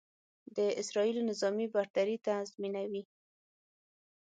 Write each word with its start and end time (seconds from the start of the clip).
د 0.55 0.57
اسرائیلو 0.81 1.21
نظامي 1.29 1.67
برتري 1.75 2.15
تضیمنوي. 2.27 3.03